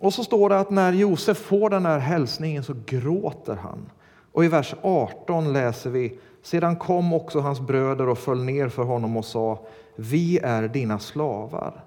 [0.00, 3.90] Och så står det att när Josef får den här hälsningen så gråter han.
[4.32, 8.82] Och i vers 18 läser vi sedan kom också hans bröder och föll ner för
[8.82, 9.58] honom och sa
[9.94, 11.84] Vi är dina slavar.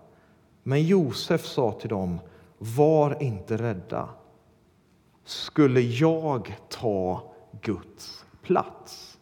[0.64, 2.20] Men Josef sa till dem
[2.58, 4.10] Var inte rädda
[5.30, 7.24] skulle jag ta
[7.62, 9.18] Guds plats.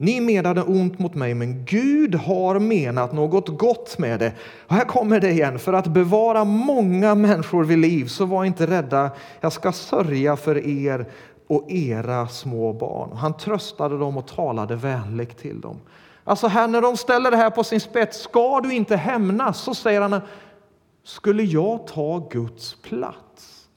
[0.00, 4.32] Ni menade ont mot mig, men Gud har menat något gott med det.
[4.66, 5.58] Och här kommer det igen.
[5.58, 9.10] För att bevara många människor vid liv, så var inte rädda.
[9.40, 11.06] Jag ska sörja för er
[11.46, 13.16] och era små barn.
[13.16, 15.80] Han tröstade dem och talade vänligt till dem.
[16.24, 19.58] Alltså här när de ställer det här på sin spets, ska du inte hämnas?
[19.58, 20.20] Så säger han,
[21.08, 23.68] skulle jag ta Guds plats?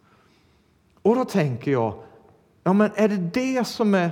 [1.02, 1.94] Och då tänker jag,
[2.64, 4.12] ja men är det det som är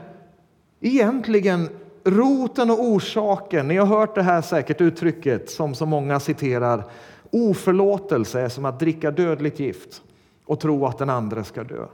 [0.80, 1.70] egentligen
[2.04, 3.68] roten och orsaken?
[3.68, 6.84] Ni har hört det här säkert uttrycket som så många citerar.
[7.32, 10.02] Oförlåtelse är som att dricka dödligt gift
[10.46, 11.86] och tro att den andra ska dö.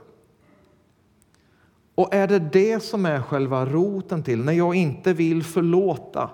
[1.94, 6.30] Och är det det som är själva roten till när jag inte vill förlåta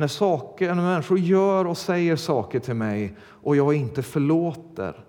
[0.00, 5.04] när, saker, när människor gör och säger saker till mig och jag inte förlåter,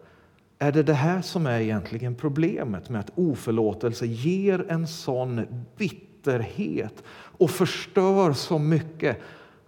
[0.60, 5.46] är det det här som är egentligen problemet med att oförlåtelse ger en sån
[5.78, 9.18] bitterhet och förstör så mycket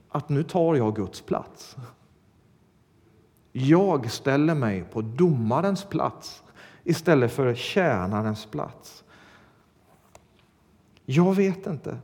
[0.10, 1.76] att nu tar jag Guds plats.
[3.52, 6.44] Jag ställer mig på domarens plats
[6.84, 9.04] istället för tjänarens plats.
[11.06, 11.98] Jag vet inte.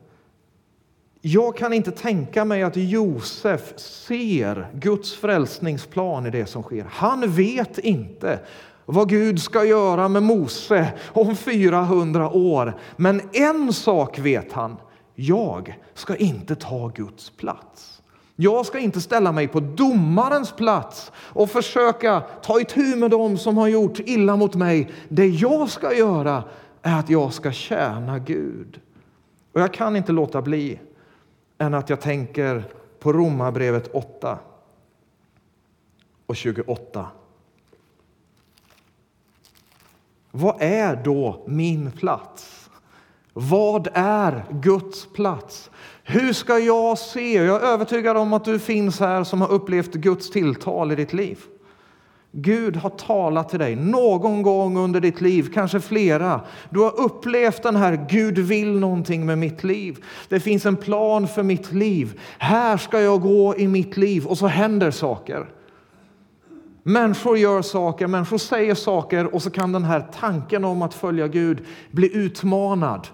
[1.21, 6.85] Jag kan inte tänka mig att Josef ser Guds frälsningsplan i det som sker.
[6.89, 8.39] Han vet inte
[8.85, 12.77] vad Gud ska göra med Mose om 400 år.
[12.95, 14.77] Men en sak vet han.
[15.15, 18.01] Jag ska inte ta Guds plats.
[18.35, 23.57] Jag ska inte ställa mig på domarens plats och försöka ta itu med dem som
[23.57, 24.89] har gjort illa mot mig.
[25.09, 26.43] Det jag ska göra
[26.81, 28.79] är att jag ska tjäna Gud.
[29.53, 30.79] Och jag kan inte låta bli
[31.59, 32.63] än att jag tänker
[32.99, 34.39] på Romarbrevet 8.
[36.25, 37.07] och 28.
[40.31, 42.69] Vad är då min plats?
[43.33, 45.69] Vad är Guds plats?
[46.03, 47.33] Hur ska jag se?
[47.33, 51.13] Jag är övertygad om att du finns här som har upplevt Guds tilltal i ditt
[51.13, 51.39] liv.
[52.31, 56.41] Gud har talat till dig någon gång under ditt liv, kanske flera.
[56.69, 60.05] Du har upplevt den här Gud vill någonting med mitt liv.
[60.29, 62.19] Det finns en plan för mitt liv.
[62.37, 65.49] Här ska jag gå i mitt liv och så händer saker.
[66.83, 71.27] Människor gör saker, människor säger saker och så kan den här tanken om att följa
[71.27, 73.07] Gud bli utmanad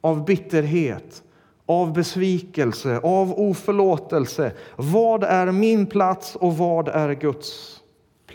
[0.00, 1.22] av bitterhet,
[1.66, 4.52] av besvikelse, av oförlåtelse.
[4.76, 7.75] Vad är min plats och vad är Guds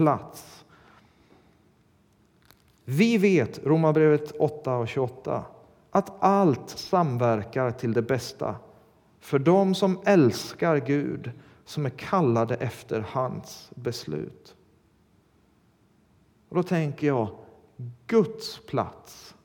[0.02, 0.66] plats?
[2.86, 5.46] Vi vet, Romarbrevet 8 och 28,
[5.92, 8.56] att allt samverkar till det bästa
[9.20, 11.32] för dem som älskar Gud,
[11.66, 14.56] som är kallade efter hans beslut.
[16.50, 17.30] Och då tänker jag,
[18.08, 19.36] Guds plats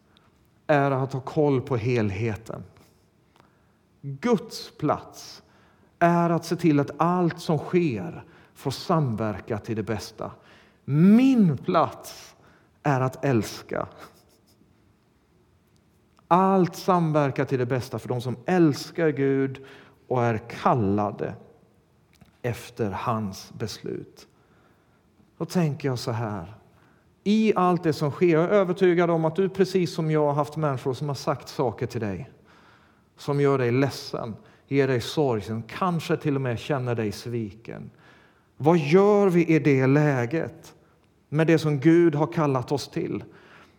[0.67, 2.63] är att ha koll på helheten.
[4.01, 5.43] Guds plats
[5.99, 10.31] är att se till att allt som sker får samverka till det bästa.
[10.89, 12.37] Min plats
[12.83, 13.89] är att älska.
[16.29, 19.65] Allt samverkar till det bästa för de som älskar Gud
[20.09, 21.35] och är kallade
[22.43, 24.29] efter hans beslut.
[25.39, 26.55] Då tänker jag så här.
[27.25, 30.33] I allt det som sker, jag är övertygad om att du precis som jag har
[30.33, 32.31] haft människor som har sagt saker till dig
[33.17, 37.91] som gör dig ledsen, ger dig sorg, som kanske till och med känner dig sviken.
[38.57, 40.76] Vad gör vi i det läget
[41.37, 43.25] med det som Gud har kallat oss till?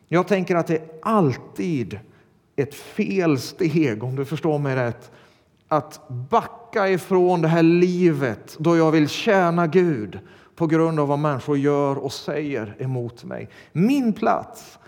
[0.08, 2.00] Jag tänker att det är alltid
[2.56, 5.12] ett fel steg, om du förstår mig rätt,
[5.68, 10.20] att backa ifrån det här livet då jag vill tjäna Gud
[10.56, 13.50] på grund av vad människor gör och säger emot mig.
[13.72, 14.80] Min plats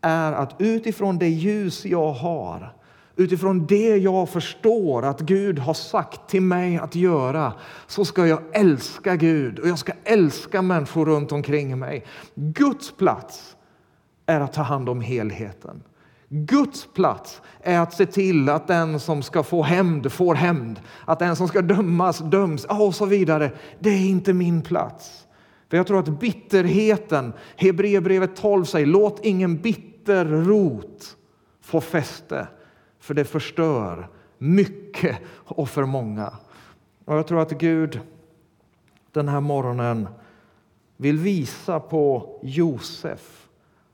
[0.00, 2.72] är att utifrån det ljus jag har
[3.16, 7.52] utifrån det jag förstår att Gud har sagt till mig att göra
[7.86, 12.04] så ska jag älska Gud och jag ska älska människor runt omkring mig.
[12.34, 13.56] Guds plats
[14.26, 15.82] är att ta hand om helheten.
[16.28, 21.18] Guds plats är att se till att den som ska få hämnd får hämnd, att
[21.18, 23.50] den som ska dömas döms och så vidare.
[23.78, 25.26] Det är inte min plats.
[25.70, 31.16] För Jag tror att bitterheten, Hebreerbrevet 12 säger, låt ingen bitter rot
[31.62, 32.46] få fäste
[33.02, 36.32] för det förstör mycket och för många.
[37.04, 38.00] Och jag tror att Gud
[39.12, 40.08] den här morgonen
[40.96, 43.48] vill visa på Josef.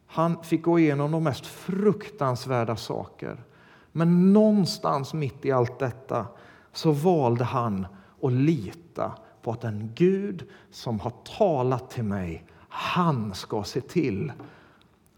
[0.06, 3.44] Han fick gå igenom de mest fruktansvärda saker.
[3.92, 6.26] Men någonstans mitt i allt detta
[6.72, 7.86] så valde han
[8.22, 14.32] att lita på att den Gud som har talat till mig, han ska se till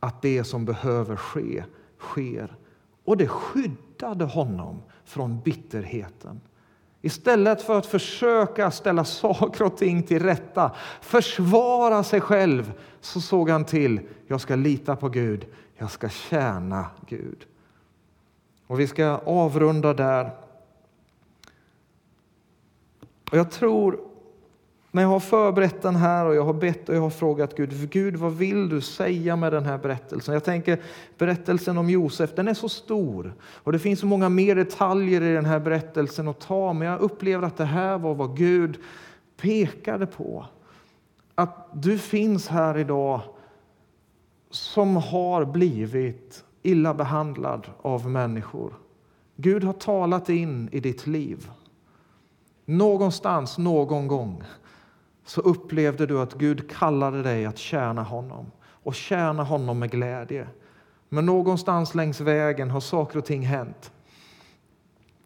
[0.01, 1.65] att det som behöver ske,
[1.99, 2.57] sker.
[3.11, 6.41] Och det skyddade honom från bitterheten.
[7.03, 13.51] Istället för att försöka ställa saker och ting till rätta, försvara sig själv, så såg
[13.51, 15.47] han till, jag ska lita på Gud,
[15.77, 17.47] jag ska tjäna Gud.
[18.67, 20.31] Och vi ska avrunda där.
[23.31, 24.01] Och jag tror
[24.91, 27.91] men jag har förberett den här och jag har bett och jag har frågat Gud,
[27.91, 30.35] Gud vad vill du säga med den här berättelsen?
[30.35, 30.83] Jag tänker
[31.19, 35.35] berättelsen om Josef, den är så stor och det finns så många mer detaljer i
[35.35, 38.79] den här berättelsen att ta, men jag upplever att det här var vad Gud
[39.37, 40.47] pekade på.
[41.35, 43.21] Att du finns här idag
[44.51, 48.75] som har blivit illa behandlad av människor.
[49.37, 51.51] Gud har talat in i ditt liv.
[52.65, 54.43] Någonstans, någon gång
[55.31, 60.49] så upplevde du att Gud kallade dig att tjäna honom och tjäna honom med glädje.
[61.09, 63.93] Men någonstans längs vägen har saker och ting hänt.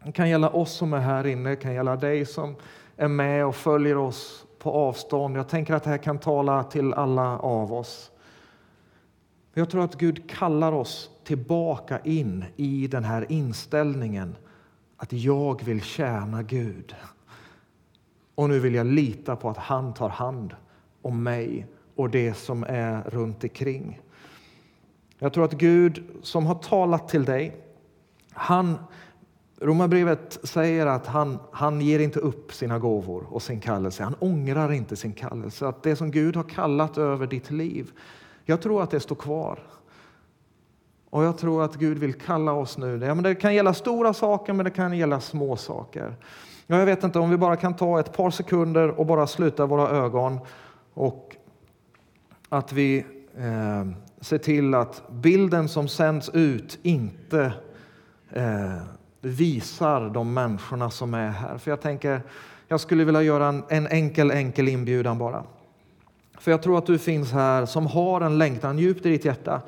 [0.03, 2.55] Det kan gälla oss som är här inne, det kan gälla dig som
[2.95, 5.37] är med och följer oss på avstånd.
[5.37, 8.11] Jag tänker att det här kan tala till alla av oss.
[9.53, 14.35] Jag tror att Gud kallar oss tillbaka in i den här inställningen
[14.97, 16.95] att jag vill tjäna Gud.
[18.35, 20.55] Och nu vill jag lita på att han tar hand
[21.01, 24.01] om mig och det som är runt omkring.
[25.19, 27.55] Jag tror att Gud som har talat till dig,
[28.31, 28.77] han
[29.61, 34.03] Romarbrevet säger att han, han ger inte upp sina gåvor och sin kallelse.
[34.03, 35.67] Han ångrar inte sin kallelse.
[35.67, 37.91] Att det som Gud har kallat över ditt liv,
[38.45, 39.59] jag tror att det står kvar.
[41.09, 43.05] Och jag tror att Gud vill kalla oss nu.
[43.05, 46.15] Ja, men det kan gälla stora saker, men det kan gälla små saker.
[46.67, 49.65] Ja, jag vet inte om vi bara kan ta ett par sekunder och bara sluta
[49.65, 50.39] våra ögon
[50.93, 51.35] och
[52.49, 53.05] att vi
[53.37, 53.85] eh,
[54.21, 57.53] ser till att bilden som sänds ut inte
[58.29, 58.77] eh,
[59.21, 61.57] visar de människorna som är här.
[61.57, 62.21] För jag tänker,
[62.67, 65.43] jag skulle vilja göra en, en enkel, enkel inbjudan bara.
[66.39, 69.61] För jag tror att du finns här som har en längtan djupt i ditt hjärta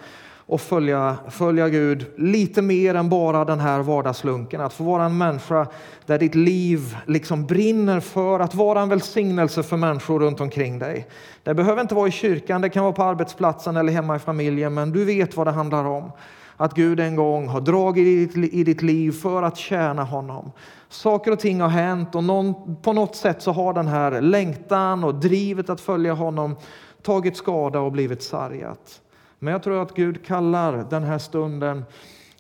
[0.47, 4.61] och följa, följa Gud lite mer än bara den här vardagslunken.
[4.61, 5.67] Att få vara en människa
[6.05, 11.07] där ditt liv liksom brinner för att vara en välsignelse för människor runt omkring dig.
[11.43, 14.73] Det behöver inte vara i kyrkan, det kan vara på arbetsplatsen eller hemma i familjen,
[14.73, 16.11] men du vet vad det handlar om.
[16.57, 20.51] Att Gud en gång har dragit i ditt liv för att tjäna honom.
[20.89, 25.03] Saker och ting har hänt och någon, på något sätt så har den här längtan
[25.03, 26.55] och drivet att följa honom
[27.01, 29.01] tagit skada och blivit sargat.
[29.39, 31.85] Men jag tror att Gud kallar den här stunden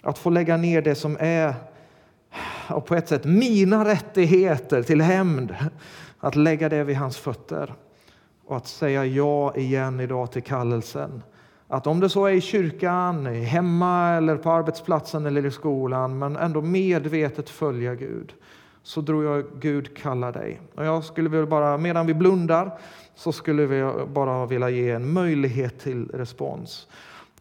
[0.01, 1.53] att få lägga ner det som är
[2.69, 5.55] och på ett sätt mina rättigheter till hämnd.
[6.19, 7.73] Att lägga det vid hans fötter
[8.45, 11.23] och att säga ja igen idag till kallelsen.
[11.67, 16.35] Att om det så är i kyrkan, hemma eller på arbetsplatsen eller i skolan, men
[16.35, 18.33] ändå medvetet följa Gud,
[18.83, 20.61] så tror jag Gud kallar dig.
[20.75, 22.79] Och jag skulle vilja bara, medan vi blundar,
[23.17, 26.87] så skulle vi bara vilja ge en möjlighet till respons.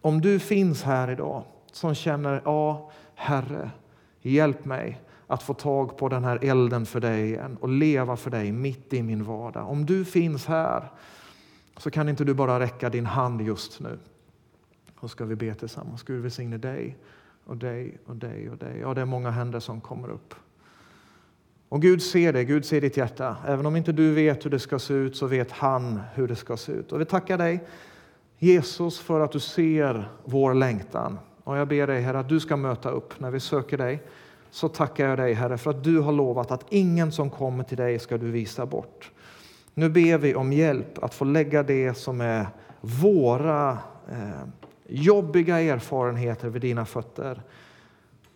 [0.01, 3.71] Om du finns här idag som känner, ja, Herre,
[4.21, 8.31] hjälp mig att få tag på den här elden för dig igen och leva för
[8.31, 9.71] dig mitt i min vardag.
[9.71, 10.91] Om du finns här
[11.77, 13.99] så kan inte du bara räcka din hand just nu.
[15.01, 16.03] Då ska vi be tillsammans.
[16.03, 16.97] Gud välsigne dig
[17.45, 18.79] och dig och dig och dig.
[18.81, 20.35] Ja, det är många händer som kommer upp.
[21.69, 23.37] Och Gud ser det, Gud ser ditt hjärta.
[23.47, 26.37] Även om inte du vet hur det ska se ut så vet han hur det
[26.37, 26.93] ska se ut.
[26.93, 27.65] Och vi tackar dig
[28.39, 31.19] Jesus för att du ser vår längtan.
[31.45, 34.03] Och jag ber dig Herre att du ska möta upp när vi söker dig.
[34.51, 37.77] Så tackar jag dig Herre för att du har lovat att ingen som kommer till
[37.77, 39.11] dig ska du visa bort.
[39.75, 42.47] Nu ber vi om hjälp att få lägga det som är
[42.81, 43.79] våra
[44.11, 44.49] eh,
[44.87, 47.43] jobbiga erfarenheter vid dina fötter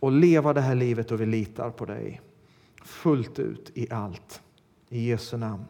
[0.01, 2.21] och leva det här livet och vi litar på dig
[2.81, 4.43] fullt ut i allt.
[4.89, 5.65] I Jesu namn.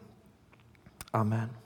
[1.11, 1.60] Amen.